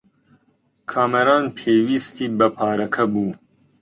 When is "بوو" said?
3.11-3.31